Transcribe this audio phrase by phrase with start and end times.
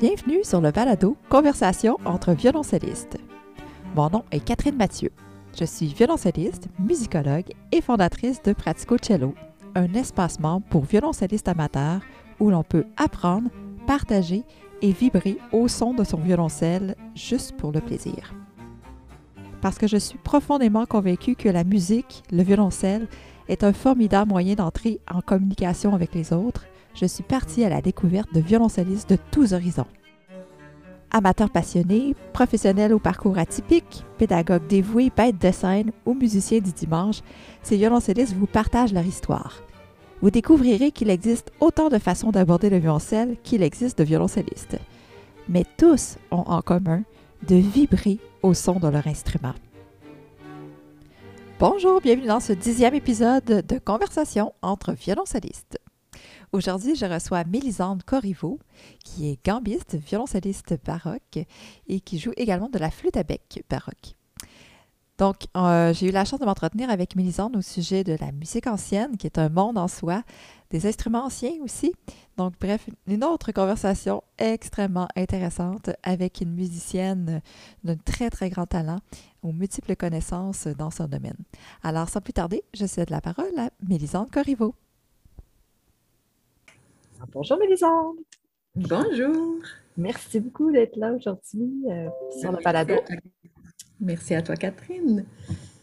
[0.00, 3.18] Bienvenue sur le balado Conversation entre violoncellistes.
[3.94, 5.10] Mon nom est Catherine Mathieu.
[5.58, 9.34] Je suis violoncelliste, musicologue et fondatrice de Pratico Cello,
[9.74, 12.00] un espace membre pour violoncellistes amateurs
[12.38, 13.50] où l'on peut apprendre,
[13.86, 14.44] partager
[14.80, 18.32] et vibrer au son de son violoncelle juste pour le plaisir.
[19.60, 23.06] Parce que je suis profondément convaincue que la musique, le violoncelle,
[23.50, 26.64] est un formidable moyen d'entrer en communication avec les autres,
[26.94, 29.86] je suis partie à la découverte de violoncellistes de tous horizons.
[31.12, 37.20] Amateurs passionnés, professionnels au parcours atypique, pédagogues dévoués, bêtes de scène ou musiciens du dimanche,
[37.62, 39.62] ces violoncellistes vous partagent leur histoire.
[40.22, 44.78] Vous découvrirez qu'il existe autant de façons d'aborder le violoncelle qu'il existe de violoncellistes.
[45.48, 47.02] Mais tous ont en commun
[47.48, 49.54] de vibrer au son de leur instrument.
[51.58, 55.78] Bonjour, bienvenue dans ce dixième épisode de Conversation entre violoncellistes.
[56.52, 58.58] Aujourd'hui, je reçois Mélisande Corriveau,
[59.04, 61.38] qui est gambiste, violoncelliste baroque
[61.86, 64.16] et qui joue également de la flûte à bec baroque.
[65.16, 68.66] Donc, euh, j'ai eu la chance de m'entretenir avec Mélisande au sujet de la musique
[68.66, 70.24] ancienne, qui est un monde en soi,
[70.70, 71.92] des instruments anciens aussi.
[72.36, 77.42] Donc, bref, une autre conversation extrêmement intéressante avec une musicienne
[77.84, 78.98] d'un très, très grand talent,
[79.42, 81.36] aux multiples connaissances dans son domaine.
[81.84, 84.74] Alors, sans plus tarder, je cède la parole à Mélisande Corriveau.
[87.28, 88.16] Bonjour Mélisande.
[88.74, 89.58] Bonjour.
[89.96, 92.08] Merci beaucoup d'être là aujourd'hui euh,
[92.40, 92.94] sur le balado.
[94.00, 95.26] Merci à toi, Catherine.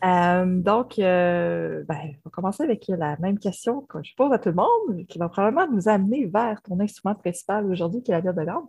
[0.03, 4.39] Euh, donc, euh, ben, on va commencer avec la même question que je pose à
[4.39, 8.15] tout le monde, qui va probablement nous amener vers ton instrument principal aujourd'hui, qui est
[8.15, 8.67] la viole de gamme.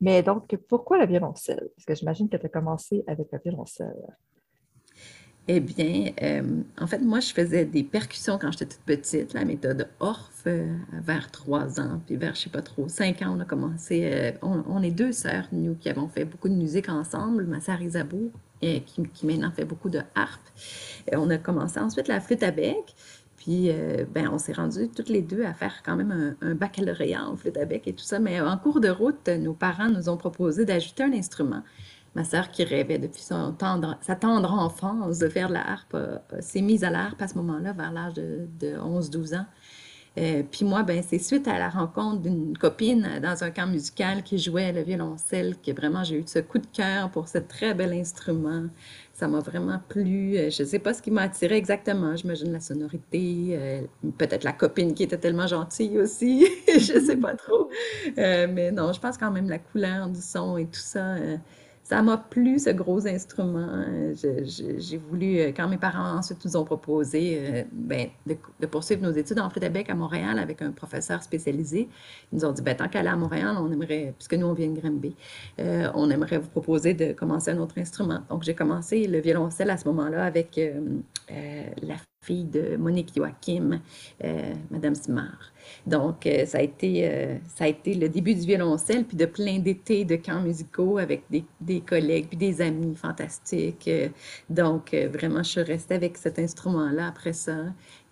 [0.00, 1.68] Mais donc, pourquoi la violoncelle?
[1.76, 3.94] Parce que j'imagine que tu as commencé avec la violoncelle.
[5.50, 6.42] Eh bien, euh,
[6.78, 10.76] en fait, moi, je faisais des percussions quand j'étais toute petite, la méthode Orff, euh,
[10.92, 14.10] vers trois ans, puis vers, je sais pas trop, cinq ans, on a commencé.
[14.12, 17.46] Euh, on, est deux sœurs, nous, qui avons fait beaucoup de musique ensemble.
[17.46, 20.46] Ma sœur Isabeau, qui, maintenant fait beaucoup de harpe.
[21.14, 22.94] on a commencé ensuite la flûte à bec.
[23.38, 23.70] Puis,
[24.12, 27.36] ben, on s'est rendu toutes les deux à faire quand même un, un, baccalauréat en
[27.36, 28.18] flûte à bec et tout ça.
[28.18, 31.62] Mais en cours de route, nos parents nous ont proposé d'ajouter un instrument
[32.18, 35.94] ma sœur qui rêvait depuis son tendre, sa tendre enfance de faire de la harpe
[35.94, 39.46] euh, s'est mise à la harpe à ce moment-là, vers l'âge de, 11-12 ans.
[40.18, 44.24] Euh, puis moi, ben, c'est suite à la rencontre d'une copine dans un camp musical
[44.24, 47.72] qui jouait le violoncelle que vraiment j'ai eu ce coup de cœur pour ce très
[47.72, 48.64] bel instrument.
[49.12, 50.36] Ça m'a vraiment plu.
[50.36, 52.16] Euh, je ne sais pas ce qui m'a attiré exactement.
[52.16, 53.86] J'imagine la sonorité,
[54.16, 56.48] peut-être la copine qui était tellement gentille aussi.
[56.66, 57.70] je ne sais pas trop.
[58.16, 61.14] mais non, je pense quand même la couleur du son et tout ça
[61.88, 63.82] ça m'a plu, ce gros instrument.
[64.12, 69.12] J'ai voulu, euh, quand mes parents ensuite nous ont proposé euh, ben, de, poursuivre nos
[69.12, 71.88] études en flûte à Montréal avec un professeur spécialisé,
[72.30, 74.68] ils nous ont dit, ben, tant qu'aller à Montréal, on aimerait, puisque nous, on vient
[74.68, 75.16] de Grimby,
[75.60, 78.20] euh, on aimerait vous proposer de commencer un autre instrument.
[78.28, 80.60] Donc, j'ai commencé le violoncelle à ce moment-là avec
[81.30, 83.80] la fille de Monique Joachim,
[84.70, 85.52] Madame Simard.
[85.86, 89.26] Donc, euh, ça, a été, euh, ça a été le début du violoncelle, puis de
[89.26, 93.88] plein d'étés de camps musicaux avec des, des, collègues, puis des amis fantastiques.
[93.88, 94.08] Euh,
[94.50, 97.56] donc, vraiment, je suis restée avec cet instrument-là après ça.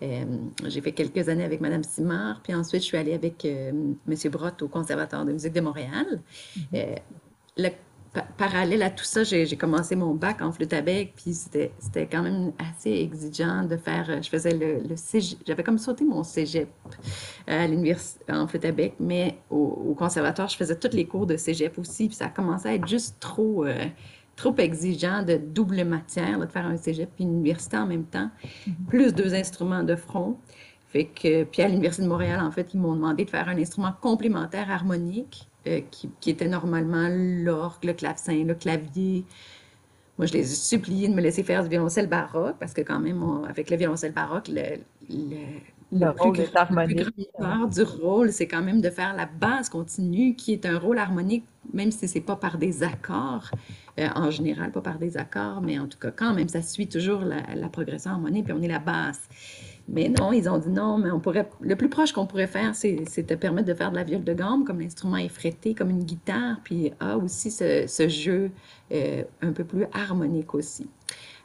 [0.01, 3.95] J'ai fait quelques années avec Madame Simard, puis ensuite, je suis allée avec M.
[4.31, 6.21] Brott au Conservatoire de musique de Montréal.
[6.57, 6.97] Mm-hmm.
[7.57, 7.69] le
[8.37, 11.71] parallèle à tout ça, j'ai commencé mon bac en flûte à bec, puis c'était
[12.11, 14.21] quand même assez exigeant de faire.
[14.21, 14.95] Je faisais le, le
[15.45, 16.69] j'avais comme sauté mon cégep
[17.49, 21.25] euh, à l'université en flûte à bec, mais au, conservatoire, je faisais tous les cours
[21.25, 23.65] de cégep aussi, puis ça a commencé à être juste trop.
[23.65, 23.85] Euh,
[24.35, 28.29] trop exigeant de double matière, de faire un cégep puis une université en même temps,
[28.67, 28.85] mm-hmm.
[28.87, 30.37] plus deux instruments de front.
[30.89, 33.57] Fait que, puis à l'Université de Montréal, en fait, ils m'ont demandé de faire un
[33.57, 39.25] instrument complémentaire harmonique euh, qui, qui, était normalement l'orgue, le clavecin, le clavier.
[40.17, 42.99] Moi, je les ai suppliés de me laisser faire du violoncelle baroque parce que quand
[42.99, 44.77] même, avec le violoncelle baroque, le,
[45.91, 47.07] le, rôle est harmonique.
[47.71, 51.45] du rôle, c'est quand même de faire la base continue qui est un rôle harmonique,
[51.71, 53.51] même si c'est pas par des accords,
[53.99, 56.87] euh, en général, pas par des accords, mais en tout cas, quand même, ça suit
[56.87, 59.29] toujours la, la progression harmonique, puis on est la basse.
[59.89, 62.75] Mais non, ils ont dit non, mais on pourrait, le plus proche qu'on pourrait faire,
[62.75, 65.89] c'est de permettre de faire de la viole de gamme, comme l'instrument est frété, comme
[65.89, 68.51] une guitare, puis a aussi ce, ce jeu
[68.91, 70.89] euh, un peu plus harmonique aussi.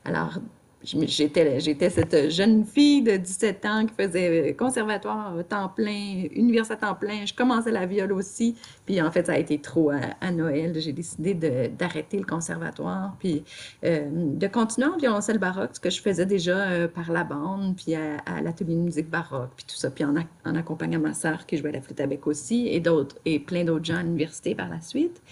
[0.04, 0.40] Alors,
[0.84, 6.94] j'étais, j'étais cette jeune fille de 17 ans qui faisait conservatoire temps plein, université temps
[6.94, 7.24] plein.
[7.26, 8.56] Je commençais la viole aussi.
[8.86, 10.78] Puis en fait, ça a été trop à, Noël.
[10.78, 13.44] J'ai décidé d'arrêter le conservatoire, puis
[13.84, 17.76] euh, de continuer en violoncelle baroque, ce que je faisais déjà euh, par la bande,
[17.76, 20.16] puis à, l'atelier de musique baroque, puis tout ça, puis en,
[20.56, 23.84] accompagnant ma sœur qui jouait à la flûte avec aussi, et d'autres, et plein d'autres
[23.84, 25.22] gens à l'université par la suite.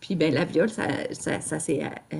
[0.00, 1.82] Puis ben la viole, ça, ça, ça s'est
[2.14, 2.16] euh,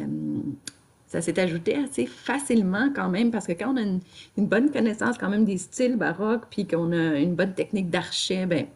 [1.11, 4.01] ça s'est ajouté assez facilement quand même, parce que quand on a une,
[4.39, 8.67] bonne connaissance quand même des styles baroques, puis qu'on a une bonne technique d'archet, ben,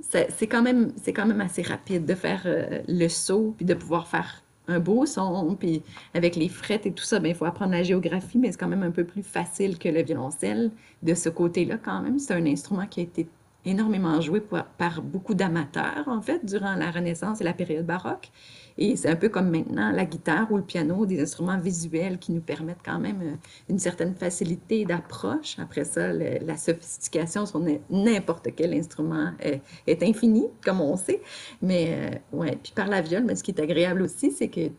[0.00, 4.08] c'est quand, même, quand même assez rapide de faire euh, le saut, puis de pouvoir
[4.08, 5.82] faire un beau son, puis
[6.14, 8.68] avec les frettes et tout ça, ben, il faut apprendre la géographie, mais c'est quand
[8.68, 10.72] même un peu plus facile que le violoncelle
[11.04, 12.18] de ce côté-là quand même.
[12.18, 13.28] C'est un instrument qui a été
[13.64, 14.42] énormément joué
[14.78, 18.32] par beaucoup d'amateurs, en fait, durant la Renaissance et la période baroque.
[18.78, 22.32] Et c'est un peu comme maintenant la guitare ou le piano, des instruments visuels qui
[22.32, 23.34] nous permettent quand même euh,
[23.68, 25.58] une certaine facilité d'approche.
[25.58, 27.60] Après ça, la sophistication sur
[27.90, 31.20] n'importe quel instrument est, est, infinie, comme on sait.
[31.60, 31.96] Mais
[32.32, 34.70] euh, ouais, puis par la viole, mais ce qui est agréable aussi, c'est que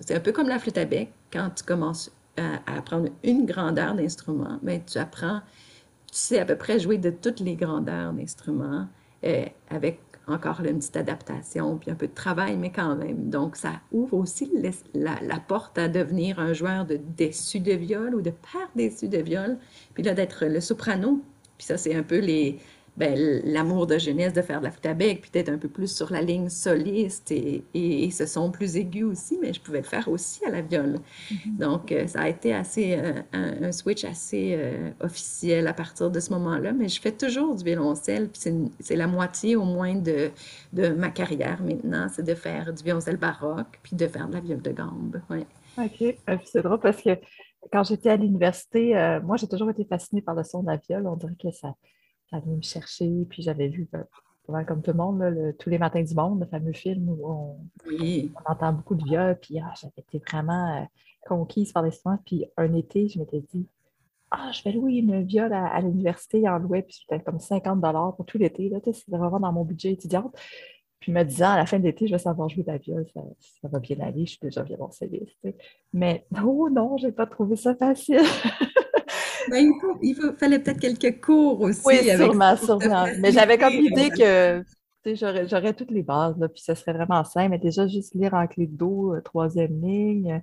[0.00, 1.12] c'est un peu comme la flûte à bec.
[1.32, 5.40] Quand tu commences à, apprendre une grandeur d'instrument, ben, tu apprends,
[6.10, 8.86] tu sais à peu près jouer de toutes les grandeurs d'instruments
[9.24, 13.28] euh, avec encore une petite adaptation, puis un peu de travail, mais quand même.
[13.28, 14.50] Donc, ça ouvre aussi
[14.94, 19.18] la, porte à devenir un joueur de déçu de viol ou de père déçu de
[19.18, 19.58] viol,
[19.94, 21.20] puis là, d'être le soprano.
[21.58, 22.58] Puis ça, c'est un peu les,
[22.98, 26.12] l'amour de jeunesse de faire de la flûte à bec, peut-être un peu plus sur
[26.12, 30.08] la ligne soliste et, et, ce son plus aigu aussi, mais je pouvais le faire
[30.08, 30.98] aussi à la viole.
[31.30, 31.56] Mm-hmm.
[31.56, 36.20] Donc, euh, ça a été assez euh, un, switch assez euh, officiel à partir de
[36.20, 40.30] ce moment-là, mais je fais toujours du violoncelle, puis c'est la moitié au moins de,
[40.74, 44.40] de ma carrière maintenant, c'est de faire du violoncelle baroque, puis de faire de la
[44.40, 45.20] viole de gambe.
[45.30, 45.46] Ouais.
[45.78, 46.16] OK.
[46.44, 47.18] C'est drôle parce que
[47.72, 48.92] quand j'étais à l'université,
[49.22, 51.06] moi, j'ai toujours été fascinée par le son de la viole.
[51.06, 51.74] On dirait que ça
[52.32, 53.26] ça venait me chercher.
[53.28, 53.88] Puis j'avais vu,
[54.48, 57.56] ben, comme tout le monde, Tous les matins du monde, le fameux film où on,
[58.46, 59.38] entend beaucoup de viol.
[59.40, 60.84] Puis ah, j'avais été vraiment euh,
[61.26, 62.18] conquise par l'histoire.
[62.24, 63.66] Puis un été, je m'étais dit,
[64.30, 67.80] ah, je vais louer une viole à, l'université en louais, puis c'était comme 50
[68.16, 68.72] pour tout l'été.
[68.92, 70.34] C'était vraiment dans mon budget étudiante.
[71.00, 73.04] Puis me disant, à la fin de l'été, je vais savoir jouer de la viole,
[73.14, 75.36] ça, va bien aller, je suis déjà violoncelliste.
[75.92, 78.20] Mais oh non, j'ai pas trouvé ça facile.
[79.50, 79.72] Ben,
[80.02, 81.82] il, fallait peut-être quelques cours aussi.
[81.84, 83.06] Oui, sûrement, sûrement.
[83.20, 84.62] Mais j'avais comme l'idée que
[85.14, 87.50] j'aurais toutes les bases, là, puis ce serait vraiment simple.
[87.50, 90.42] Mais déjà, juste lire en clé de dos, euh, troisième ligne,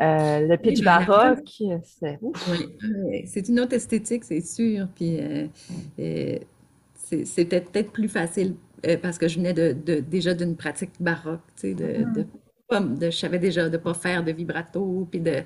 [0.00, 4.88] euh, le pitch ben, baroque, c'est oui, c'est une autre esthétique, c'est sûr.
[4.94, 6.38] Puis euh,
[7.24, 8.54] c'était peut-être plus facile
[9.02, 12.26] parce que je venais de, déjà d'une pratique baroque, tu sais, de
[12.70, 15.42] mm-hmm je savais déjà de ne pas faire de vibrato, puis de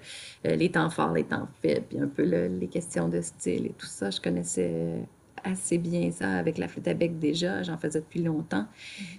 [0.46, 3.72] euh, les temps forts, les temps faibles, puis un peu les questions de style et
[3.74, 4.10] tout ça.
[4.10, 5.06] Je connaissais
[5.44, 7.62] assez bien ça avec la flûte à bec déjà.
[7.62, 8.66] J'en faisais depuis longtemps.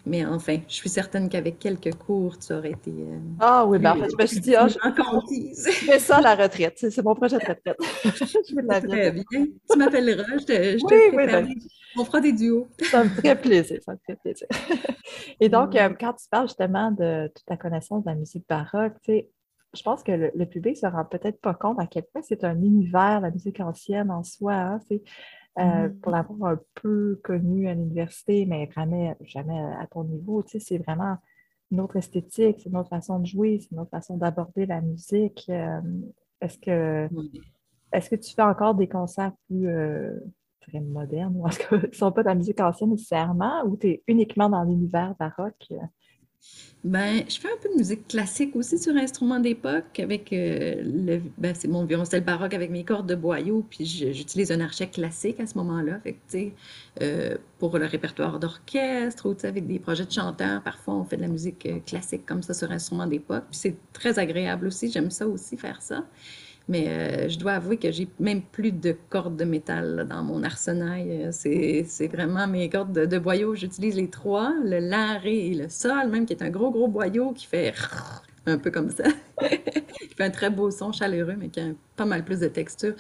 [0.06, 2.92] Mais enfin, je suis certaine qu'avec quelques cours, tu aurais été.
[2.92, 4.78] Euh, ah oui, ben en fait, je me suis dit, ah, je,
[5.72, 6.78] fais ça à la retraite.
[6.78, 7.78] C'est mon projet de retraite.
[8.04, 9.24] je la Très bien.
[9.32, 11.48] Tu m'appelleras, je te, je oui, oui, ben,
[11.98, 12.68] on fera des duos.
[12.82, 14.48] Ça me ferait plaisir, ça me ferait plaisir.
[15.40, 18.94] Et donc, euh, quand tu parles justement de toute ta connaissance de la musique baroque,
[19.04, 19.30] tu sais,
[19.74, 22.44] je pense que le, public ne se rend peut-être pas compte à quel point c'est
[22.44, 24.54] un univers, la musique ancienne en soi.
[24.54, 24.80] Hein,
[25.60, 26.00] euh, mm-hmm.
[26.00, 30.60] Pour l'avoir un peu connu à l'université, mais jamais, jamais à ton niveau, tu sais,
[30.60, 31.18] c'est vraiment
[31.72, 34.82] une autre esthétique, c'est une autre façon de jouer, c'est une autre façon d'aborder la
[34.82, 35.46] musique.
[35.50, 35.82] Euh,
[36.42, 37.08] est-ce que,
[37.92, 39.68] est-ce que tu fais encore des concerts plus
[40.62, 43.88] très modernes, ou cas, qui ne sont pas de la musique ancienne nécessairement, ou tu
[43.88, 45.72] es uniquement dans l'univers baroque?
[46.84, 51.22] Ben, je fais un peu de musique classique aussi sur instrument d'époque avec euh, le,
[51.38, 55.40] ben, c'est mon violoncelle baroque avec mes cordes de boyau, puis j'utilise un archet classique
[55.40, 56.02] à ce moment-là.
[57.02, 61.22] Euh, pour le répertoire d'orchestre ou avec des projets de chanteurs, parfois on fait de
[61.22, 63.46] la musique euh, classique comme ça sur instrument d'époque.
[63.52, 66.04] C'est très agréable aussi, j'aime ça aussi faire ça.
[66.70, 70.44] Mais euh, je dois avouer que j'ai même plus de cordes de métal dans mon
[70.44, 71.06] arsenal.
[71.08, 73.54] Euh, c'est vraiment mes cordes de, boyau.
[73.56, 76.88] J'utilise les trois, le la, ré et le sol, même qui est un gros, gros
[76.88, 77.74] boyau qui fait
[78.46, 79.04] un peu comme ça.
[79.42, 81.66] qui fait un très beau son chaleureux, mais qui a
[81.98, 82.96] pas mal plus de texture.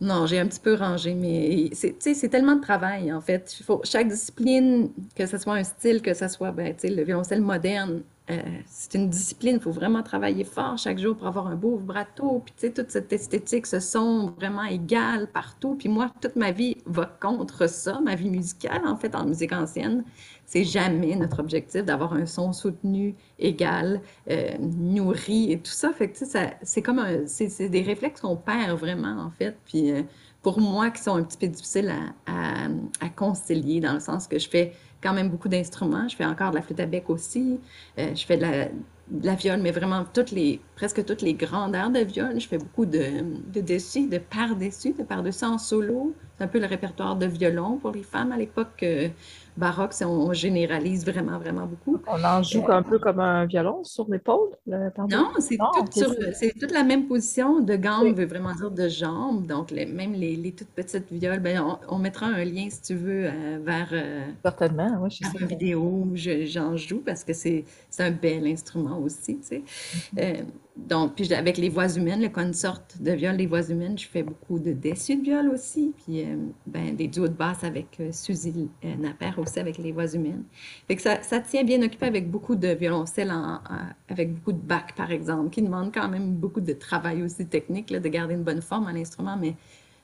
[0.00, 3.56] Non, j'ai un petit peu rangé, mais c'est tellement de travail, en fait.
[3.60, 7.40] Il faut, chaque discipline, que ce soit un style, que ce soit ben, le violoncelle
[7.40, 11.56] moderne, euh, c'est une discipline, il faut vraiment travailler fort chaque jour pour avoir un
[11.56, 12.40] beau vibrato.
[12.44, 15.74] Puis, tu sais, toute cette esthétique, ce son vraiment égal partout.
[15.74, 19.52] Puis moi, toute ma vie va contre ça, ma vie musicale, en fait, en musique
[19.52, 20.04] ancienne.
[20.46, 24.00] C'est jamais notre objectif d'avoir un son soutenu, égal,
[24.30, 25.92] euh, nourri et tout ça.
[25.92, 29.56] Fait que, tu sais, c'est comme c'est des réflexes qu'on perd vraiment, en fait.
[29.64, 30.02] Puis, euh,
[30.42, 31.92] pour moi, qui sont un petit peu difficiles
[32.26, 36.08] à concilier, dans le sens que je fais quand même beaucoup d'instruments.
[36.08, 37.60] Je fais encore de la flûte à bec aussi.
[37.98, 38.68] Euh, je fais de la,
[39.10, 42.40] de mais vraiment toutes les, presque toutes les grandeurs de viole.
[42.40, 43.04] Je fais beaucoup de,
[43.52, 46.14] de dessus, de par-dessus, de par-dessus en solo.
[46.38, 48.82] C'est un peu le répertoire de violon pour les femmes à l'époque.
[48.82, 49.08] Euh,
[49.56, 52.00] baroque, on généralise vraiment, vraiment beaucoup.
[52.06, 54.50] On en joue un peu comme un violon sur l'épaule?
[54.66, 57.60] Non, c'est tout toute la même position.
[57.60, 59.46] De gambe veut vraiment dire de jambe.
[59.46, 63.58] Donc, même les, toutes petites violes, ben, on, mettra un lien, si tu veux, euh,
[63.62, 67.64] vers euh, Certainement, oui, je une vidéo où j'en joue parce que c'est
[67.98, 69.38] un bel instrument aussi.
[69.38, 69.62] Tu sais.
[69.62, 70.40] Mm-hmm.
[70.40, 70.42] euh,
[70.74, 74.22] donc, puis avec les voix humaines, le consort de viol des voix humaines, je fais
[74.22, 76.36] beaucoup de dessus de viol aussi, puis euh,
[76.66, 80.44] ben, des duos de basse avec euh, Suzy euh, Napper aussi avec les voix humaines.
[80.88, 83.60] Fait que ça, tient bien occupé avec beaucoup de violoncelle, en,
[84.08, 87.92] avec beaucoup de bac, par exemple, qui demande quand même beaucoup de travail aussi technique,
[87.92, 89.54] de garder une bonne forme à l'instrument, mais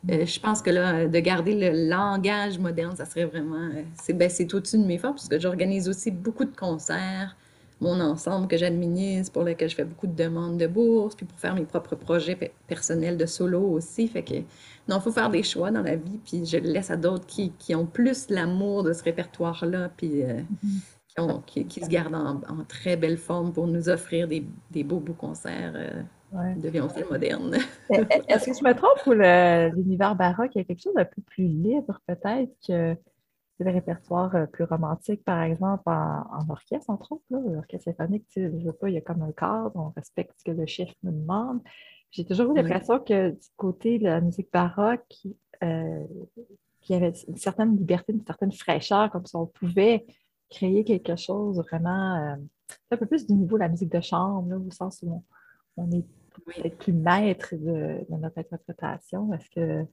[0.07, 3.71] je pense que là, de garder le langage moderne, ça serait vraiment...
[3.95, 7.35] c'est ben, au-dessus de mes forces, parce que j'organise aussi beaucoup de concerts,
[7.81, 11.39] mon ensemble que j'administre, pour lequel je fais beaucoup de demandes de bourse, puis pour
[11.39, 14.09] faire mes propres projets personnels de solo aussi.
[14.09, 14.35] Fait que,
[14.89, 17.27] non, il faut faire des choix dans la vie, puis je le laisse à d'autres
[17.27, 21.45] qui, qui, ont plus l'amour de ce répertoire-là, puis euh, mm-hmm.
[21.47, 25.15] qui, qui, se gardent en, très belle forme pour nous offrir des, des beaux, beaux
[25.15, 25.73] concerts.
[25.77, 26.03] Euh,
[26.57, 27.57] de violoncelle moderne.
[28.29, 29.13] Est-ce que je me trompe ou
[29.75, 32.95] l'univers baroque, il y a quelque chose d'un peu plus libre peut-être que
[33.65, 37.25] le répertoire euh, plus romantique, par exemple, en, orchestre, entre autres.
[37.31, 40.33] L'orchestre symphonique, tu sais, je veux pas, il y a comme un cadre, on respecte
[40.39, 41.61] ce que le chef nous demande.
[42.11, 45.27] J'ai toujours eu l'impression que du côté de la musique baroque,
[45.63, 46.05] euh,
[46.81, 50.07] qu'il y avait une certaine liberté, une certaine fraîcheur, comme si on pouvait
[50.49, 52.37] créer quelque chose vraiment euh,
[52.91, 55.23] un peu plus du niveau de la musique de chambre, au sens où
[55.77, 56.07] on, est
[56.47, 59.33] peut-être plus maître de, de, notre interprétation.
[59.35, 59.87] Est-ce que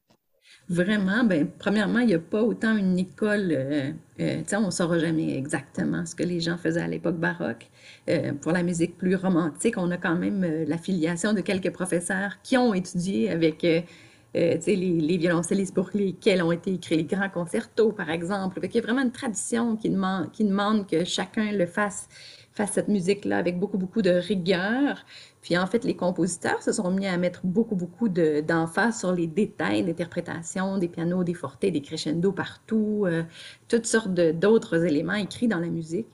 [0.67, 4.97] Vraiment, ben, premièrement, il n'y a pas autant une école, euh, euh, on ne saura
[4.97, 7.69] jamais exactement ce que les gens faisaient à l'époque baroque.
[8.09, 12.57] Euh, pour la musique plus romantique, on a quand même l'affiliation de quelques professeurs qui
[12.57, 13.85] ont étudié avec les,
[14.33, 18.59] les, violoncellistes pour lesquels ont été écrits les grands concertos, par exemple.
[18.63, 22.07] il y a vraiment une tradition qui demande que chacun le fasse
[22.55, 25.05] fasse cette musique-là avec beaucoup, beaucoup de rigueur.
[25.41, 29.27] Puis en fait, les compositeurs se sont mis à mettre beaucoup, beaucoup d'emphase sur les
[29.27, 33.24] détails d'interprétation des pianos, des fortés, des crescendo partout, euh,
[33.67, 36.07] toutes sortes d'autres éléments écrits dans la musique.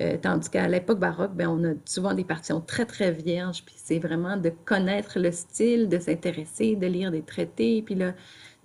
[0.00, 3.64] Euh, tandis qu'à l'époque baroque, ben, on a souvent des partitions très, très vierges.
[3.66, 7.82] Puis c'est vraiment de connaître le style, de s'intéresser, de lire des traités.
[7.82, 8.14] Puis là,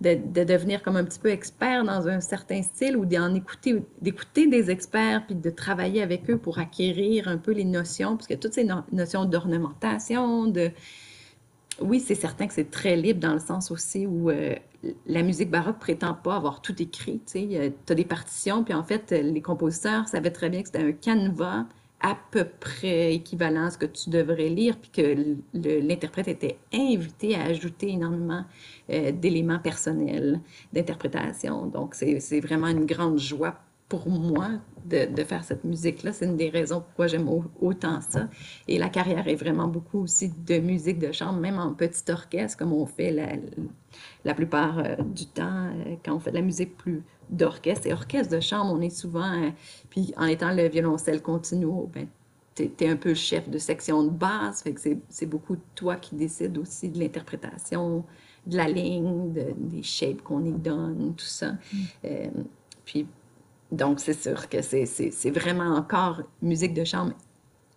[0.00, 4.46] de, devenir comme un petit peu expert dans un certain style ou d'en écouter, d'écouter
[4.46, 8.34] des experts puis de travailler avec eux pour acquérir un peu les notions, parce que
[8.34, 10.70] toutes ces notions d'ornementation, de...
[11.80, 14.54] Oui, c'est certain que c'est très libre dans le sens aussi où euh,
[15.06, 17.20] la musique baroque prétend pas avoir tout écrit.
[17.26, 20.92] Tu as des partitions, puis en fait, les compositeurs savaient très bien que c'était un
[20.92, 21.64] canevas
[22.04, 27.34] à peu près équivalent à ce que tu devrais lire, puis que l'interprète était invité
[27.34, 28.44] à ajouter énormément
[28.90, 30.38] euh, d'éléments personnels
[30.74, 31.66] d'interprétation.
[31.66, 34.48] Donc, c'est vraiment une grande joie pour moi
[34.84, 36.12] de, de faire cette musique-là.
[36.12, 37.28] C'est une des raisons pourquoi j'aime
[37.60, 38.28] autant ça.
[38.66, 42.58] Et la carrière est vraiment beaucoup aussi de musique de chambre, même en petit orchestre,
[42.58, 43.28] comme on fait la,
[44.24, 47.86] la plupart euh, du temps euh, quand on fait de la musique plus d'orchestre.
[47.86, 49.50] Et orchestre de chambre, on est souvent,
[49.90, 52.06] puis en étant le violoncelle continuo, ben,
[52.54, 55.96] tu es, un peu le chef de section de basse, fait que c'est beaucoup toi
[55.96, 58.04] qui décides aussi de l'interprétation,
[58.46, 61.52] de la ligne, des shapes qu'on y donne, tout ça.
[61.52, 61.58] Mm.
[62.04, 62.30] Euh,
[62.84, 63.06] puis,
[63.76, 67.12] donc, c'est sûr que c'est vraiment encore musique de chambre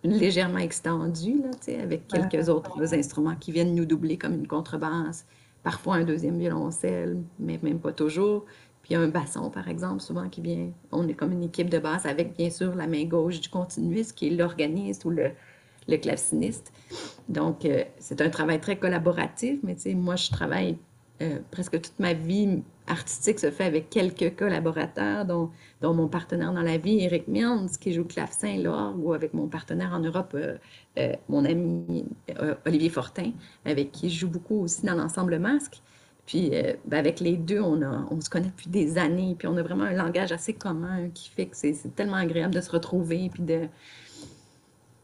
[0.04, 5.26] légèrement extendue, là, avec quelques autres instruments qui viennent nous doubler comme une contrebasse,
[5.62, 8.44] parfois un deuxième violoncelle, mais même pas toujours.
[8.82, 10.70] Puis un basson, par exemple, souvent qui vient.
[10.92, 14.16] On est comme une équipe de basse avec, bien sûr, la main gauche du continuiste
[14.16, 15.32] qui est l'organiste ou le,
[15.88, 16.72] le claveciniste.
[17.28, 20.78] Donc, euh, c'est un travail très collaboratif, mais moi, je travaille
[21.20, 25.50] euh, presque toute ma vie artistique se fait avec quelques collaborateurs, dont,
[25.82, 29.92] mon partenaire dans la vie, Eric Mills, qui joue clavecin, l'orgue, ou avec mon partenaire
[29.92, 32.06] en Europe, euh, mon ami
[32.66, 33.32] Olivier Fortin,
[33.64, 35.82] avec qui je joue beaucoup aussi dans l'ensemble masque.
[36.24, 36.50] Puis
[36.84, 39.62] ben, avec les deux, on, a, on se connaît depuis des années, puis on a
[39.62, 43.42] vraiment un langage assez commun qui fait que c'est tellement agréable de se retrouver, puis
[43.42, 43.68] de,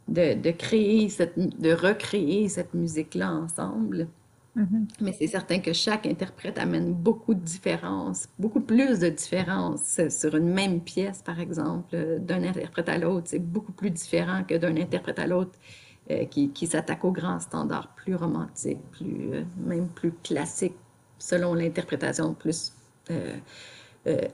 [0.08, 4.08] de, créer, cette, de recréer cette musique-là ensemble.
[4.56, 4.88] Mm-hmm.
[5.00, 10.36] Mais c'est certain que chaque interprète amène beaucoup de différences, beaucoup plus de différences sur
[10.36, 13.28] une même pièce, par exemple, d'un interprète à l'autre.
[13.28, 15.58] C'est beaucoup plus différent que d'un interprète à l'autre
[16.10, 20.76] euh, qui, qui s'attaque aux grands standards plus romantiques, plus, euh, même plus classiques,
[21.18, 22.74] selon l'interprétation plus
[23.10, 23.38] euh,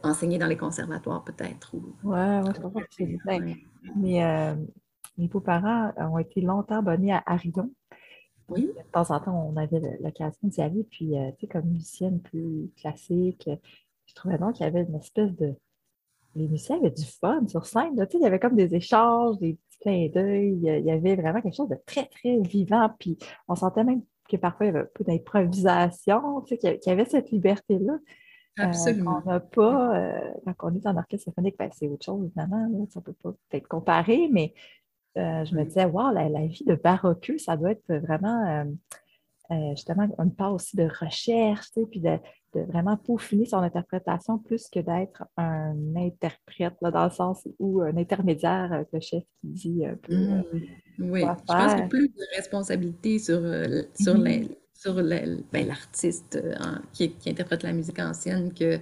[0.03, 1.73] enseignée dans les conservatoires, peut-être.
[1.75, 1.95] Ou...
[2.03, 3.19] Oui, ouais, c'est
[3.95, 4.57] Mais
[5.17, 7.71] mes beaux-parents ont été longtemps abonnés à Arion.
[8.51, 8.67] Oui.
[8.67, 10.85] De temps en temps, on avait l'occasion d'y aller.
[10.85, 13.49] Puis, tu sais, comme musicienne plus classique,
[14.07, 15.55] je trouvais donc qu'il y avait une espèce de.
[16.37, 17.97] Les musiciens avaient du fun sur scène.
[17.97, 20.59] Tu sais, il y avait comme des échanges, des clin d'œil.
[20.63, 22.91] Il y avait vraiment quelque chose de très, très vivant.
[22.99, 26.91] Puis on sentait même que parfois il y avait un peu d'improvisation, tu sais, qu'il
[26.91, 27.95] y avait cette liberté-là.
[28.59, 29.23] Euh, Absolument.
[29.25, 32.59] n'a pas, euh, quand on est en orchestre symphonique, ben, c'est autre chose, évidemment.
[32.59, 34.55] Là, on ne peut pas peut-être comparer, mais
[35.17, 38.65] euh, je me disais, wow, la, vie de baroqueux, ça doit être vraiment
[39.71, 42.19] justement une part aussi de recherche, tu sais, puis de,
[42.55, 47.81] de vraiment peaufiner son interprétation plus que d'être un interprète, là, dans le sens où
[47.83, 50.13] un intermédiaire le chef qui dit un peu.
[50.13, 50.43] Euh,
[50.99, 51.11] mmh.
[51.11, 54.49] oui, je pense qu'il y a plus de responsabilité sur, euh, sur, mmh.
[54.75, 56.55] sur ben, l'artiste euh,
[56.93, 58.79] qui, qui, interprète la musique ancienne que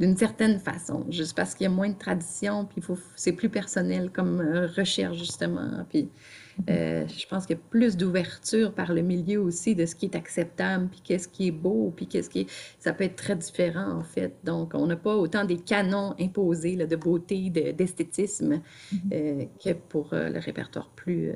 [0.00, 2.82] d'une certaine façon, juste parce qu'il y a moins de tradition, puis
[3.16, 4.40] c'est plus personnel comme
[4.74, 5.84] recherche, justement.
[5.90, 6.08] Puis
[6.68, 10.06] euh, je pense qu'il y a plus d'ouverture par le milieu aussi de ce qui
[10.06, 12.50] est acceptable, puis qu'est-ce qui est beau, puis qu'est-ce qui est...
[12.78, 14.34] Ça peut être très différent, en fait.
[14.44, 18.60] Donc, on n'a pas autant des canons imposés là, de beauté, d'esthétisme,
[18.92, 18.98] mm-hmm.
[19.12, 21.32] euh, que pour euh, le répertoire plus,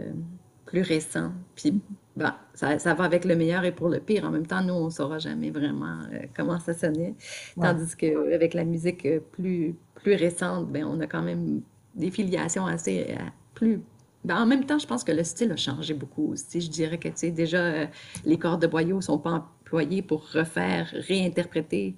[0.67, 1.33] plus récent.
[1.55, 1.81] Puis,
[2.17, 4.25] bah, ça, ça, va avec le meilleur et pour le pire.
[4.25, 5.99] En même temps, nous, on ne saura jamais vraiment
[6.37, 7.15] comment ça sonnait.
[7.61, 11.63] Tandis qu'avec la musique plus, plus récente, ben, on a quand même
[11.95, 13.17] des filiations assez
[13.55, 13.81] plus
[14.25, 16.61] ben, en même temps, je pense que le style a changé beaucoup aussi.
[16.61, 17.87] Je dirais que, déjà, euh,
[18.25, 21.95] les cordes de boyau ne sont pas employées pour refaire, réinterpréter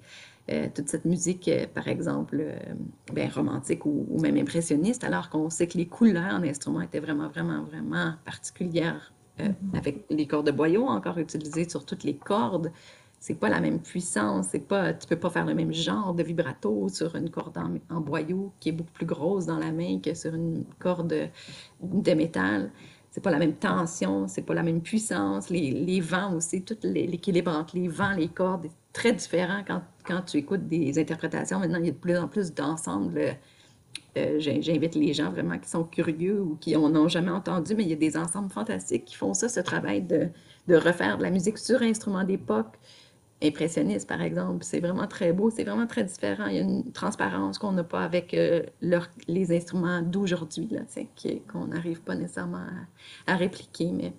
[0.49, 2.43] euh, toute cette musique, euh, par exemple,
[3.13, 7.29] ben, romantique ou, même impressionniste, alors qu'on sait que les couleurs en instrument étaient vraiment,
[7.29, 9.77] vraiment, vraiment particulières mm-hmm.
[9.77, 12.71] avec les cordes de boyau encore utilisées sur toutes les cordes
[13.19, 16.23] c'est pas la même puissance, c'est pas, tu peux pas faire le même genre de
[16.23, 20.13] vibrato sur une corde en, boyau qui est beaucoup plus grosse dans la main que
[20.13, 21.29] sur une corde
[21.81, 22.71] de, métal.
[23.09, 25.49] C'est pas la même tension, c'est pas la même puissance.
[25.49, 30.21] Les, vents aussi, tout l'équilibre entre les vents, les cordes est très différent quand, quand,
[30.21, 31.59] tu écoutes des interprétations.
[31.59, 33.37] Maintenant, il y a de plus en plus d'ensembles.
[34.17, 37.83] Euh, j'invite les gens vraiment qui sont curieux ou qui n'en ont jamais entendu, mais
[37.83, 40.29] il y a des ensembles fantastiques qui font ça, ce travail de,
[40.75, 42.75] refaire de la musique sur instrument d'époque,
[43.43, 44.63] impressionniste, par exemple.
[44.63, 46.47] C'est vraiment très beau, c'est vraiment très différent.
[46.47, 48.63] Il y a une transparence qu'on n'a pas avec euh,
[49.27, 50.69] les instruments d'aujourd'hui,
[51.51, 52.65] qu'on n'arrive pas nécessairement
[53.27, 53.91] à, à répliquer.
[53.91, 54.13] Mais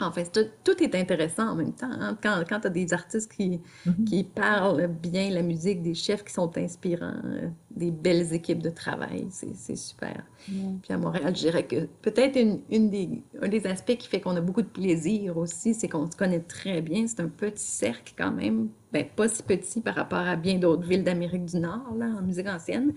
[0.00, 0.30] en fait,
[0.64, 1.90] tout, est intéressant en même temps.
[1.90, 2.16] Hein.
[2.22, 4.04] Quand, quand tu as des artistes qui, mm-hmm.
[4.04, 8.70] qui parlent bien la musique, des chefs qui sont inspirants, euh, des belles équipes de
[8.70, 10.24] travail, c'est super.
[10.46, 14.20] Puis à Montréal, je dirais que peut-être une, une des, un des aspects qui fait
[14.20, 17.06] qu'on a beaucoup de plaisir aussi, c'est qu'on se connaît très bien.
[17.06, 20.86] C'est un petit cercle quand même, ben, pas si petit par rapport à bien d'autres
[20.86, 22.94] villes d'Amérique du Nord, là, en musique ancienne.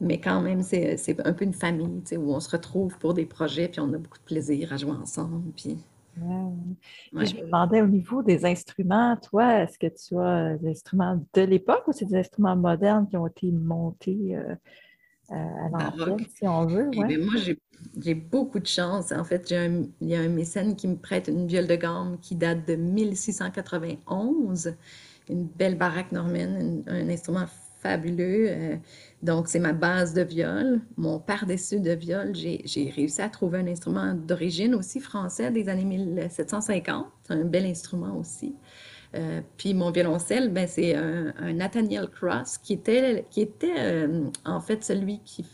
[0.00, 3.68] Mais quand même, c'est un peu une famille, où on se retrouve pour des projets,
[3.68, 5.52] puis on a beaucoup de plaisir à jouer ensemble.
[5.56, 5.78] Puis
[6.16, 11.42] je me demandais au niveau des instruments, toi, est-ce que tu as des instruments de
[11.42, 14.54] l'époque ou c'est des instruments modernes qui ont été montés euh,
[15.30, 16.90] à l'ancienne, si on veut?
[16.92, 17.34] Eh moi,
[17.98, 19.12] j'ai beaucoup de chance.
[19.12, 22.36] En fait, il y a un mécène qui me prête une viole de gamme qui
[22.36, 24.74] date de 1691,
[25.28, 27.46] une belle baraque normaine, un instrument
[27.82, 28.46] fabuleux.
[28.48, 28.76] Euh,
[29.22, 30.80] donc, c'est ma base de viol.
[30.96, 35.84] Mon par-dessus de viol, j'ai réussi à trouver un instrument d'origine aussi français des années
[35.84, 37.06] 1750.
[37.24, 38.54] C'est un bel instrument aussi.
[39.14, 44.60] Euh, puis mon violoncelle, ben, c'est un, Nathaniel Cross qui était, qui était euh, en
[44.60, 45.44] fait celui qui,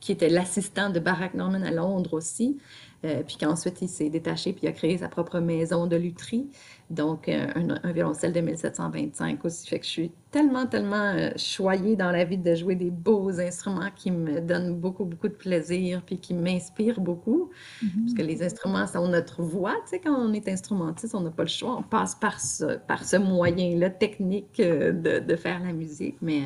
[0.00, 2.58] qui était l'assistant de Barack Norman à Londres aussi.
[3.04, 6.48] Euh, puis qu'ensuite il s'est détaché puis il a créé sa propre maison de lutherie.
[6.90, 7.46] Donc, euh,
[7.82, 9.66] un, violoncelle de 1725 aussi.
[9.66, 13.40] Fait que je suis tellement, tellement euh, choyée dans la vie de jouer des beaux
[13.40, 17.50] instruments qui me donnent beaucoup, beaucoup de plaisir puis qui m'inspirent beaucoup.
[17.82, 17.88] Mm-hmm.
[18.00, 19.74] Parce que les instruments sont notre voix.
[19.84, 21.76] Tu sais, quand on est instrumentiste, on n'a pas le choix.
[21.78, 26.16] On passe par ce, par ce moyen-là technique de, de, faire la musique.
[26.22, 26.42] Mais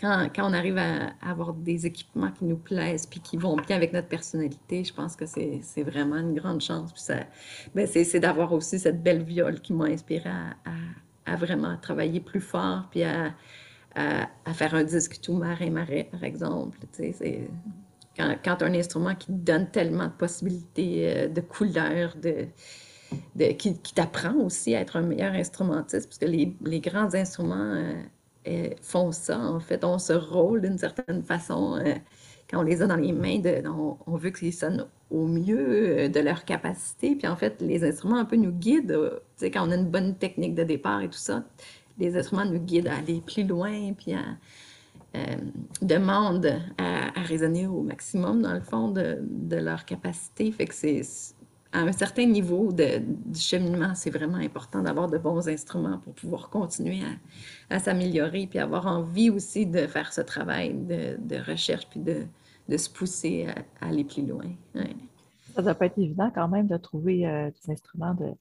[0.00, 3.76] quand, quand, on arrive à, avoir des équipements qui nous plaisent puis qui vont bien
[3.76, 7.10] avec notre personnalité, je pense que c'est vraiment une grande chance.
[7.74, 10.30] Ben c'est d'avoir aussi cette belle viole qui m'a inspiré
[11.26, 13.34] à, vraiment travailler plus fort puis à,
[14.52, 16.78] faire un disque tout marin marais, par exemple.
[18.16, 22.46] Quand, quand un instrument qui donne tellement de possibilités, de couleurs, de,
[23.52, 27.94] qui, t'apprend aussi à être un meilleur instrumentiste, parce que les, les grands instruments
[28.82, 31.78] font ça, en fait, ont ce rôle d'une certaine façon.
[32.50, 33.62] quand on les a dans les mains, de,
[34.06, 37.16] on, veut qu'ils sonnent au mieux de leur capacité.
[37.16, 39.10] Puis en fait, les instruments un peu nous guident.
[39.36, 41.44] Tu sais, quand on a une bonne technique de départ et tout ça,
[41.98, 44.24] les instruments nous guident à aller plus loin, puis à,
[45.16, 45.36] euh,
[45.80, 50.50] demandent à, raisonner au maximum, dans le fond, de, de leur capacité.
[50.50, 51.02] Fait que c'est
[51.74, 56.14] à un certain niveau de, du cheminement, c'est vraiment important d'avoir de bons instruments pour
[56.14, 57.00] pouvoir continuer
[57.68, 62.26] à, s'améliorer, puis avoir envie aussi de faire ce travail de, recherche, puis de,
[62.68, 63.48] de, se pousser
[63.80, 64.50] à, aller plus loin.
[64.74, 64.82] Ça
[65.58, 68.32] ne doit pas être évident quand même de trouver euh, des instruments de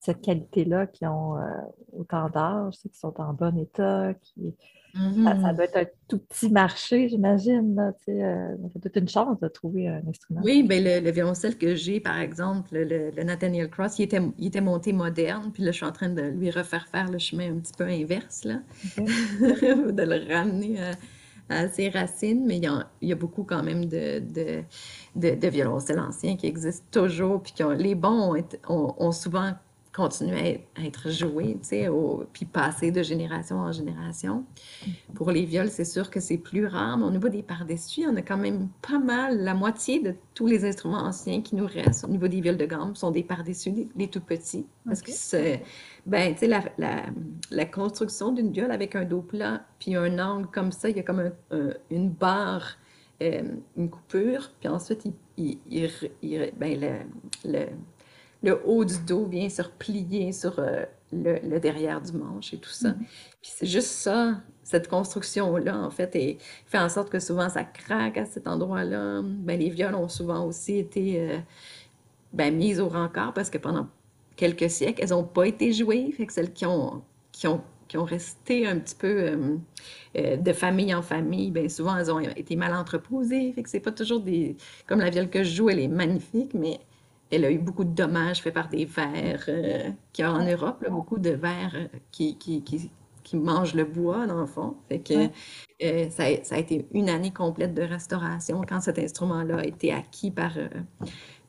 [0.00, 1.42] cette qualité-là qui ont euh,
[1.92, 4.56] autant d'âge, qui sont en bon état, qui
[4.92, 5.54] ça, mm-hmm.
[5.54, 7.78] doit être un tout petit marché, j'imagine.
[8.08, 10.40] Euh, ça doit être une chance de trouver un instrument.
[10.42, 14.60] Oui, ben le, violoncelle que j'ai, par exemple, le, Nathaniel Cross, il était, il était,
[14.60, 17.58] monté moderne, puis là, je suis en train de lui refaire faire le chemin un
[17.58, 18.60] petit peu inverse, là,
[18.96, 20.80] de le ramener
[21.48, 24.64] à, ses racines, mais il y, a, il y a, beaucoup quand même de, de,
[25.14, 28.34] de, violoncelles anciens qui existent toujours, puis qui ont, les bons
[28.68, 29.52] ont, ont souvent
[29.92, 31.88] continuer à être joué, tu sais,
[32.32, 34.44] puis passer de génération en génération.
[35.14, 38.14] Pour les viols, c'est sûr que c'est plus rare, mais au niveau des par-dessus, on
[38.16, 42.04] a quand même pas mal, la moitié de tous les instruments anciens qui nous restent
[42.04, 44.66] au niveau des viols de gamme sont des par-dessus, les, tout petits.
[44.84, 45.62] Parce que c'est,
[46.06, 47.06] ben, tu sais, la, la,
[47.50, 51.00] la, construction d'une viole avec un dos plat, puis un angle comme ça, il y
[51.00, 51.32] a comme
[51.90, 52.76] une barre,
[53.22, 53.42] euh,
[53.76, 55.04] une coupure, puis ensuite,
[55.36, 56.90] il, il, ben, le
[57.44, 57.66] le
[58.64, 62.90] haut du dos vient se replier sur euh, le, derrière du manche et tout ça.
[62.90, 63.06] Mm-hmm.
[63.42, 67.64] Puis c'est juste ça, cette construction-là, en fait, et fait en sorte que souvent ça
[67.64, 69.22] craque à cet endroit-là.
[69.22, 71.38] Ben, les viols ont souvent aussi été euh,
[72.32, 73.88] ben, mises au rencard parce que pendant
[74.36, 76.10] quelques siècles, elles n'ont pas été jouées.
[76.12, 79.58] Fait que celles qui ont, qui ont, qui ont resté un petit peu
[80.16, 83.52] euh, de famille en famille, bien souvent, elles ont été mal entreposées.
[83.52, 84.56] Fait que c'est pas toujours des...
[84.86, 86.80] Comme la viole que je joue, elle est magnifique, mais
[87.30, 90.84] elle a eu beaucoup de dommages faits par des vers euh, qui a en Europe,
[90.90, 92.90] beaucoup de vers euh, qui, qui, qui,
[93.22, 94.76] qui, mangent le bois, dans le fond.
[94.88, 95.28] Fait que
[95.84, 99.64] euh, ça, a, ça, a, été une année complète de restauration quand cet instrument-là a
[99.64, 100.52] été acquis par,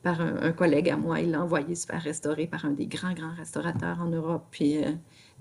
[0.02, 1.20] par un, collègue à moi.
[1.20, 4.46] Il l'a envoyé se faire restaurer par un des grands, grands restaurateurs en Europe.
[4.50, 4.78] Puis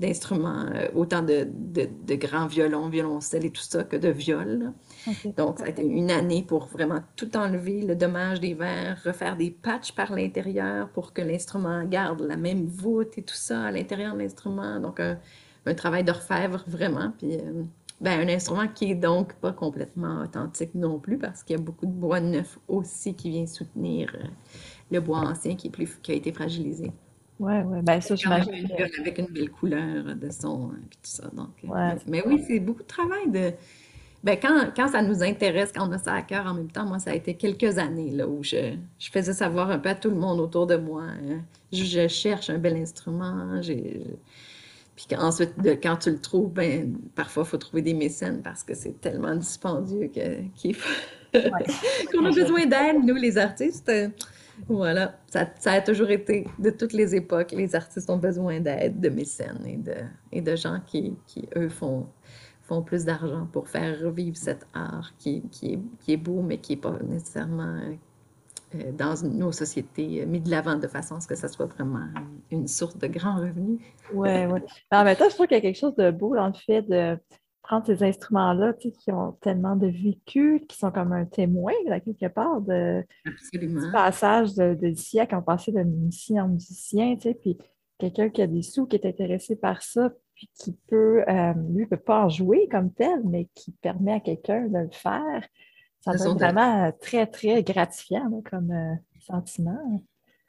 [0.02, 4.74] d'instruments, autant de, de, de, grands violons, violoncelles et tout ça que de viols.
[5.38, 9.38] Donc, ça a été une année pour vraiment tout enlever, le dommage des verres, refaire
[9.38, 13.72] des patchs par l'intérieur pour que l'instrument garde la même voûte et tout ça à
[13.72, 14.80] l'intérieur de l'instrument.
[14.80, 15.18] Donc, un,
[15.76, 17.14] travail d'orfèvre vraiment.
[17.18, 17.64] Puis, euh,
[18.02, 21.62] ben, un instrument qui est donc pas complètement authentique non plus parce qu'il y a
[21.62, 24.28] beaucoup de bois neuf aussi qui vient soutenir euh,
[24.90, 26.92] le bois ancien qui, est plus, qui a été fragilisé.
[27.42, 27.80] Oui, oui.
[27.82, 28.70] Ben, ça, j'imagine.
[29.00, 31.28] Avec une belle couleur de son et tout ça.
[31.34, 33.52] Donc, euh, mais, oui, c'est beaucoup de travail de
[34.24, 36.86] ben quand, quand, ça nous intéresse, quand on a ça à cœur en même temps,
[36.86, 39.96] moi, ça a été quelques années là, où je, je faisais savoir un peu à
[39.96, 41.06] tout le monde autour de moi.
[41.24, 41.38] Euh,
[41.74, 43.60] je, cherche un bel instrument.
[44.96, 48.64] Puis ensuite, de, quand tu le trouves, ben, parfois, il faut trouver des mécènes parce
[48.64, 50.12] que c'est tellement dispendieux
[51.34, 53.92] qu'on a besoin d'aide, nous, les artistes.
[54.68, 59.10] Voilà, ça, a toujours été, de toutes les époques, les artistes ont besoin d'aide, de
[59.10, 59.96] mécènes et de,
[60.32, 62.08] et de gens qui, qui, eux, font
[62.64, 66.58] font plus d'argent pour faire revivre cet art qui, qui, est, qui est beau, mais
[66.58, 67.82] qui n'est pas nécessairement
[68.76, 72.08] euh, dans nos sociétés mis de l'avant de façon à ce que ça soit vraiment
[72.50, 73.82] une source de grands revenus.
[74.14, 74.62] Oui, oui.
[74.92, 76.84] En même temps, je trouve qu'il y a quelque chose de beau dans le fait
[76.84, 77.18] de
[77.86, 82.62] ces instruments-là qui ont tellement de vécu, qui sont comme un témoin, là, quelque part,
[82.62, 83.04] de,
[83.54, 87.58] du passage de, de on passait de musicien en musicien, tu sais, puis
[87.98, 91.84] quelqu'un qui a des sous, qui est intéressé par ça, puis qui peut, euh, lui,
[91.84, 95.48] ne peut pas en jouer comme tel, mais qui permet à quelqu'un de le faire.
[96.02, 100.04] Ça doit être vraiment très, très gratifiant comme euh, sentiment.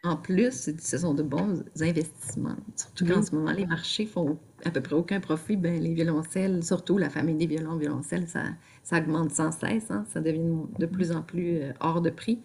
[0.05, 2.57] En plus, ce sont de bons investissements.
[2.75, 5.57] Surtout qu'en ce moment, les marchés font à peu près aucun profit.
[5.57, 8.43] Ben, les violoncelles, surtout la famille des violons violoncelles, ça,
[8.83, 9.91] ça augmente sans cesse.
[9.91, 10.05] Hein.
[10.13, 12.41] Ça devient de plus en plus euh, hors de prix.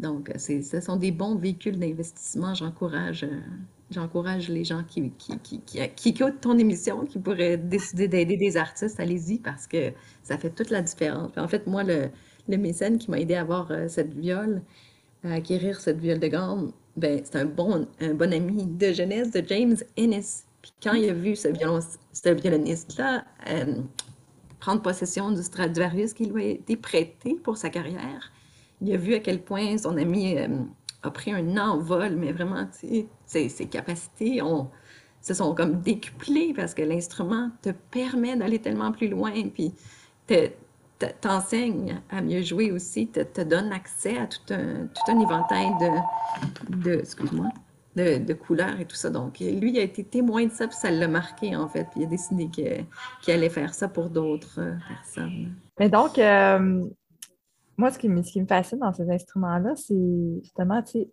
[0.00, 2.54] Donc, ce sont des bons véhicules d'investissement.
[2.54, 3.26] J'encourage
[3.90, 8.56] J'encourage les gens qui, qui, qui, qui, écoutent ton émission, qui pourraient décider d'aider des
[8.56, 9.90] artistes, allez-y parce que
[10.22, 11.32] ça fait toute la différence.
[11.36, 12.08] en fait, moi, le,
[12.48, 14.62] le mécène qui m'a aidé à avoir euh, cette viole,
[15.24, 19.30] à acquérir cette viole de gamme, ben, c'est un bon, un bon ami de jeunesse
[19.30, 20.44] de James Ennis.
[20.62, 21.80] Puis quand il a vu ce, violon,
[22.12, 23.76] ce violoniste-là euh,
[24.58, 28.32] prendre possession du Stradivarius qui lui a été prêté pour sa carrière,
[28.82, 30.48] il a vu à quel point son ami euh,
[31.02, 34.40] a pris un envol, mais vraiment, ses, ses capacités
[35.22, 39.72] se sont comme décuplées parce que l'instrument te permet d'aller tellement plus loin, puis
[41.06, 45.68] t'enseigne à mieux jouer aussi, te, te, donne accès à tout un, tout un éventail
[45.80, 47.48] de, de excuse-moi,
[47.96, 49.10] de, de, couleurs et tout ça.
[49.10, 52.00] Donc, lui, il a été témoin de ça, puis ça l'a marqué, en fait, puis
[52.00, 55.54] il a décidé qu'il allait faire ça pour d'autres euh, personnes.
[55.78, 56.84] Mais donc, euh,
[57.76, 61.10] moi, ce qui, me, ce qui me fascine dans ces instruments-là, c'est justement, tu sais,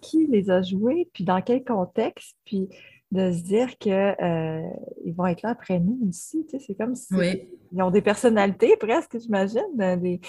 [0.00, 2.68] qui les a joués, puis dans quel contexte, puis
[3.12, 4.62] de se dire qu'ils euh,
[5.14, 6.46] vont être là après nous aussi.
[6.48, 7.14] Tu sais, c'est comme si
[7.72, 9.60] ils ont des personnalités presque, j'imagine.
[9.80, 10.20] Euh, des,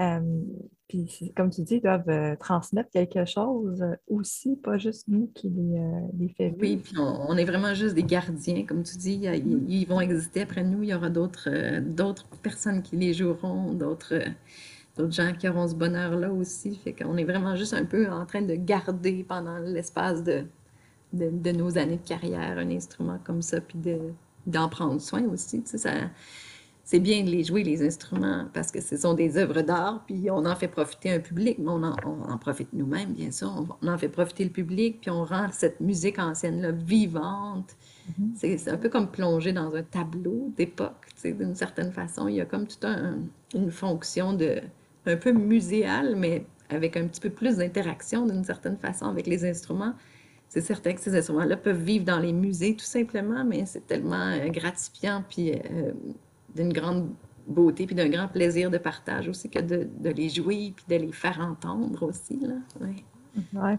[0.00, 0.20] euh,
[0.88, 5.48] puis, comme tu dis, ils doivent euh, transmettre quelque chose aussi, pas juste nous qui
[5.48, 5.80] les,
[6.18, 9.20] les fait Oui, puis on, est vraiment juste des gardiens, comme tu dis.
[9.22, 10.82] Ils, ils vont exister après nous.
[10.82, 14.20] Il y aura d'autres d'autres personnes qui les joueront, d'autres
[14.96, 16.76] d'autres gens qui auront ce bonheur-là aussi.
[16.76, 20.44] Fait qu'on est vraiment juste un peu en train de garder pendant l'espace de
[21.12, 23.78] de, nos années de carrière, un instrument comme ça, puis
[24.46, 25.62] d'en prendre soin aussi.
[25.62, 25.92] Tu sais, ça,
[26.84, 30.30] c'est bien de les jouer, les instruments, parce que ce sont des œuvres d'art, puis
[30.30, 33.66] on en fait profiter un public, mais on en, on en profite nous-mêmes, bien sûr.
[33.82, 37.74] On, en fait profiter le public, puis on rend cette musique ancienne-là vivante.
[38.20, 38.58] Mm-hmm.
[38.58, 42.28] C'est un peu comme plonger dans un tableau d'époque, tu sais, d'une certaine façon.
[42.28, 43.18] Il y a comme toute un,
[43.52, 44.60] une fonction de
[45.06, 49.44] un peu muséale, mais avec un petit peu plus d'interaction d'une certaine façon avec les
[49.44, 49.94] instruments
[50.48, 54.30] c'est certain que ces instruments-là peuvent vivre dans les musées tout simplement, mais c'est tellement
[54.30, 55.92] euh, gratifiant puis euh,
[56.54, 57.10] d'une grande
[57.46, 61.12] beauté puis d'un grand plaisir de partage aussi que de, les jouer puis de les
[61.12, 62.40] faire entendre aussi.
[62.40, 63.78] Là.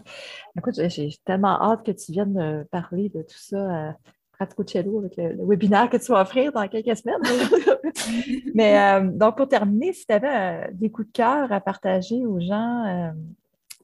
[0.56, 3.88] Écoute, j'ai tellement hâte que tu viennes me parler de tout ça.
[3.88, 3.96] à
[4.32, 7.20] Pratico Cello avec le, webinaire que tu vas offrir dans quelques semaines.
[8.54, 12.38] Mais euh, donc, pour terminer, si tu avais des coups de cœur à partager aux
[12.38, 13.12] gens,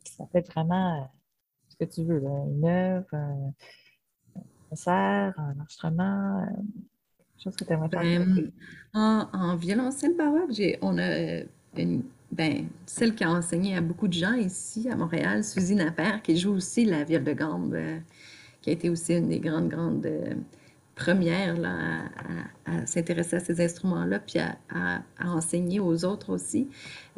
[0.05, 1.09] ça être vraiment
[1.77, 3.53] que tu veux, une œuvre, un
[4.71, 8.27] concert, un enregistrement, euh, quelque chose que tu aimerais faire.
[8.27, 8.53] Ben,
[8.95, 11.43] en, en, violoncelle baroque, on a
[11.77, 12.03] une,
[12.35, 16.37] ben, celle qui a enseigné à beaucoup de gens ici à Montréal, Suzy Napper, qui
[16.37, 17.99] joue aussi la viole de gambe, euh,
[18.61, 20.35] qui a été aussi une des grandes, grandes euh,
[20.95, 26.69] première à, s'intéresser à ces instruments-là, puis à, enseigner aux autres aussi.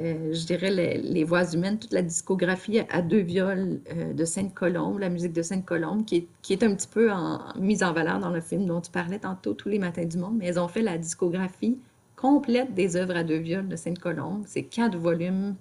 [0.01, 4.99] Euh, je dirais les, voix humaines, toute la discographie à deux viols euh, de Sainte-Colombe,
[4.99, 7.11] la musique de Sainte-Colombe, qui est, un petit peu
[7.59, 10.37] mise en valeur dans le film dont tu parlais tantôt, Tous les matins du monde,
[10.39, 11.79] mais elles ont fait la discographie
[12.17, 14.45] complète des œuvres à deux viols de Sainte-Colombe.
[14.47, 15.55] C'est quatre volumes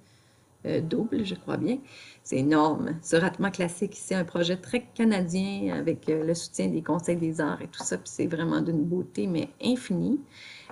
[0.65, 1.77] euh, doubles, je crois bien.
[2.25, 2.97] C'est énorme.
[3.03, 7.39] Ce ratement classique, c'est un projet très canadien avec euh, le soutien des conseils des
[7.39, 7.99] arts et tout ça.
[7.99, 10.19] Puis c'est vraiment d'une beauté, mais infinie.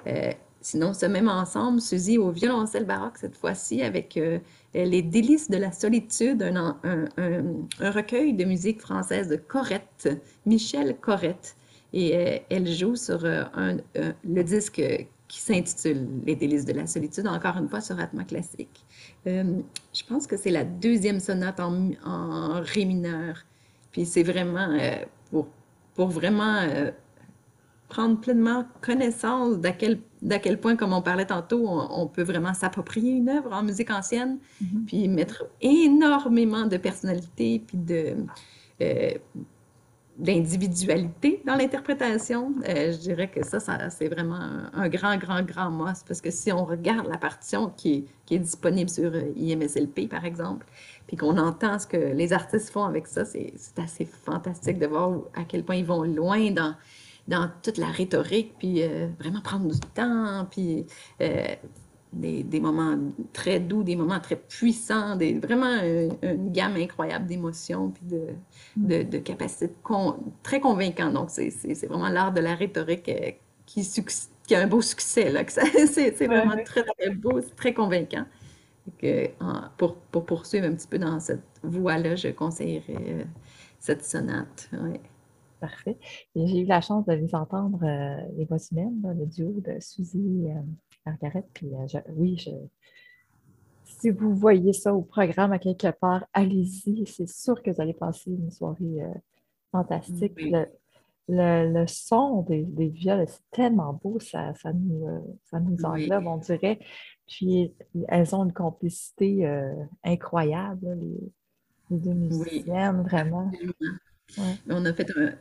[0.08, 4.40] Euh, sinon, ce même ensemble, Suzy au violoncelle baroque cette fois-ci avec euh,
[4.74, 6.76] Les délices de la solitude, un,
[7.80, 10.10] recueil de musique française de Corette,
[10.48, 11.56] Michel Corette.
[11.96, 14.82] Et elle joue sur le disque
[15.28, 18.86] qui s'intitule Les délices de la solitude, encore une fois sur rythme classique.
[19.28, 19.62] Euh,
[19.94, 23.44] je pense que c'est la deuxième sonate en, en ré mineur.
[23.92, 24.98] Puis c'est vraiment euh,
[25.32, 25.48] pour,
[25.96, 26.92] pour vraiment euh,
[27.90, 30.00] prendre pleinement connaissance d'à quel,
[30.42, 34.40] quel point, comme on parlait tantôt, on, peut vraiment s'approprier une œuvre en musique ancienne,
[34.62, 34.86] mm-hmm.
[34.86, 38.16] puis mettre énormément de personnalité, puis de
[40.18, 42.54] d'individualité dans l'interprétation.
[42.68, 44.40] Euh, je dirais que ça, ça c'est vraiment
[44.74, 48.90] un, grand, grand, grand must parce que si on regarde la partition qui est, disponible
[48.90, 50.66] sur euh, IMSLP, par exemple,
[51.08, 55.20] puis qu'on entend ce que les artistes font avec ça, c'est assez fantastique de voir
[55.36, 59.80] à quel point ils vont loin dans, toute la rhétorique, puis euh, vraiment prendre du
[59.94, 60.86] temps, puis
[62.14, 62.98] des, moments
[63.34, 65.82] très doux, des moments très puissants, des, vraiment
[66.22, 68.28] une, gamme incroyable d'émotions puis de,
[68.78, 69.74] de, de capacités
[70.44, 71.12] très convaincants.
[71.12, 73.32] Donc, c'est vraiment l'art de la rhétorique euh,
[73.66, 73.88] qui,
[74.48, 75.34] qui, a un beau succès.
[75.48, 78.26] C'est vraiment très, très beau, très convaincant.
[79.78, 83.24] Pour, pour, poursuivre un petit peu dans cette voie-là, je conseillerais euh,
[83.80, 84.70] cette sonate.
[85.62, 85.98] Parfait.
[86.36, 90.50] J'ai eu la chance de les entendre, euh, les voix humaines, le duo de Suzy
[91.06, 91.46] Margaret.
[91.54, 92.46] Puis euh, oui,
[93.84, 97.06] si vous voyez ça au programme à quelque part, allez-y.
[97.06, 99.14] C'est sûr que vous allez passer une soirée euh,
[99.72, 100.40] fantastique.
[101.30, 106.28] Le, son des, des viols, c'est tellement beau, ça, ça nous, euh, ça nous englobe,
[106.28, 106.80] on dirait.
[107.28, 107.74] Puis
[108.10, 109.48] elles ont une complicité
[110.04, 113.50] incroyable, les, deux musiciennes, vraiment.
[114.70, 115.32] On a fait euh,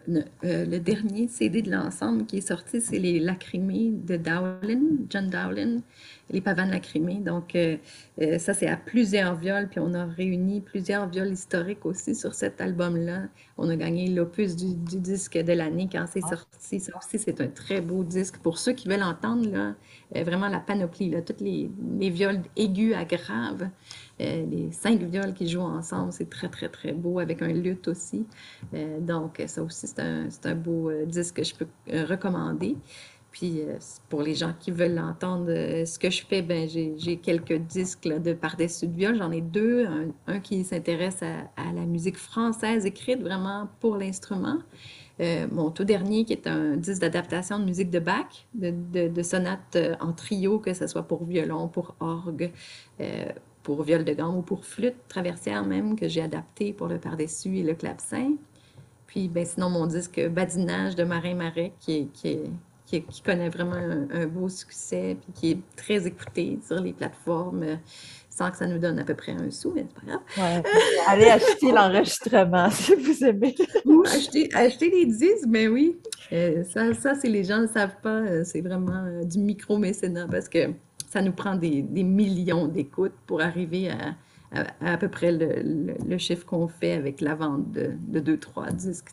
[0.43, 5.81] le dernier CD de l'ensemble qui est sorti, c'est Les Lacrymés de Dowling, John Dowling.
[6.31, 7.21] les pavanes lacrymées.
[7.21, 7.77] Donc, euh,
[8.21, 12.35] euh, ça, c'est à plusieurs viols, puis on a réuni plusieurs viols historiques aussi sur
[12.35, 13.29] cet album-là.
[13.59, 16.31] On a gagné l'opus du, disque de l'année quand c'est ah.
[16.31, 16.81] sorti.
[16.81, 18.39] Ça aussi, c'est un très beau disque.
[18.39, 19.75] Pour ceux qui veulent entendre, là,
[20.15, 23.69] vraiment la panoplie, là, toutes les, les viols aigus à graves,
[24.19, 28.27] les cinq viols qui jouent ensemble, c'est très, très, très beau, avec un luth aussi.
[29.01, 31.67] donc, ça aussi, c'est un, un, beau disque que je peux
[32.07, 32.77] recommander.
[33.33, 33.79] Puis euh,
[34.11, 38.07] pour les gens qui veulent entendre euh, ce que je fais, ben j'ai quelques disques
[38.07, 39.17] de par-dessus de viol.
[39.17, 39.87] J'en ai deux.
[40.27, 44.59] Un, qui s'intéresse à, la musique française écrite vraiment pour l'instrument.
[45.23, 49.79] Euh, mon tout dernier qui est un disque d'adaptation de musique de Bach, de, sonates
[50.01, 52.51] en trio, que ce soit pour violon, pour orgue,
[53.63, 57.59] pour viol de gamme ou pour flûte traversière même, que j'ai adapté pour le par-dessus
[57.59, 58.33] et le clavecin.
[59.07, 62.51] Puis ben, sinon, mon disque Badinage de Marin Marais, qui qui est
[63.01, 63.77] qui, connaît vraiment
[64.11, 67.77] un, beau succès, puis qui est très écouté sur les plateformes, euh,
[68.29, 70.63] sans que ça nous donne à peu près un sou, mais c'est pas grave.
[71.09, 73.55] Allez acheter l'enregistrement si vous aimez.
[73.85, 75.97] Ou acheter, acheter les disques, mais oui.
[76.33, 80.49] Euh, ça, ça c'est les gens ne savent pas, euh, c'est vraiment du micro-mécénat parce
[80.49, 80.73] que
[81.11, 84.15] ça nous prend des, des millions d'écoutes pour arriver à,
[84.81, 89.11] à, peu près le, chiffre qu'on fait avec la vente de, deux, trois disques.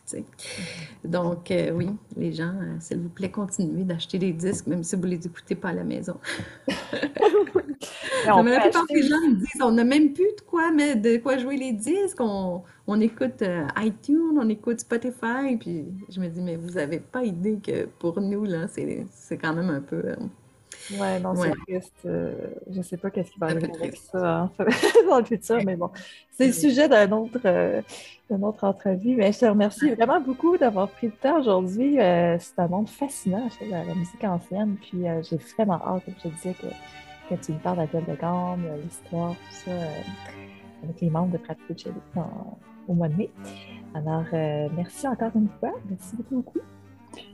[1.04, 4.96] Donc, euh, oui, les gens, euh, s'il vous plaît, continuez d'acheter des disques, même si
[4.96, 6.16] vous ne les écoutez pas à la maison.
[6.68, 11.16] mais la plupart des gens me disent on n'a même plus de quoi, mais de
[11.16, 12.20] quoi jouer les disques.
[12.20, 12.62] On,
[13.00, 15.56] écoute euh, iTunes, on écoute Spotify.
[15.58, 19.54] Puis je me dis, mais vous n'avez pas idée que pour nous, là, c'est quand
[19.54, 20.02] même un peu.
[20.98, 21.94] Ouais, non, c'est triste.
[22.06, 22.32] Euh,
[22.70, 24.50] je ne sais pas qu'est-ce qui va arriver avec ça hein,
[25.08, 25.90] dans le futur, mais bon,
[26.30, 27.82] c'est le sujet d'un autre, euh,
[28.30, 29.16] autre entrevue.
[29.16, 32.00] Mais je te remercie vraiment beaucoup d'avoir pris le temps aujourd'hui.
[32.00, 34.76] Euh, c'est un monde fascinant, la, la, musique ancienne.
[34.80, 37.86] Puis j'ai vraiment hâte, comme je te disais, que, que tu me parles de la
[37.86, 39.72] gueule de gamme, l'histoire, tout ça,
[40.82, 42.24] avec les membres de Pratico Cello
[42.88, 43.30] au mois de mai.
[43.94, 44.24] Alors,
[44.74, 45.72] merci encore une fois.
[45.88, 46.36] Merci beaucoup.
[46.36, 46.60] beaucoup.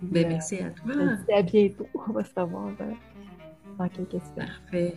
[0.03, 0.93] Ben, merci à toi.
[1.35, 1.87] À bientôt.
[2.09, 2.71] On va se revoir
[3.79, 4.95] dans quelques Parfait.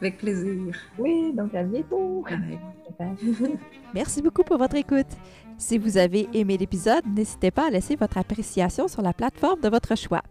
[0.00, 0.76] Avec plaisir.
[0.96, 2.24] Oui, donc à bientôt.
[3.94, 5.08] Merci beaucoup pour votre écoute.
[5.56, 9.68] Si vous avez aimé l'épisode, n'hésitez pas à laisser votre appréciation sur la plateforme de
[9.68, 10.22] votre choix.